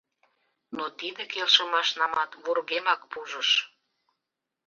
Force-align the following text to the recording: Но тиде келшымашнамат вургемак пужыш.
Но 0.77 0.85
тиде 0.97 1.23
келшымашнамат 1.33 2.31
вургемак 2.43 3.01
пужыш. 3.11 3.49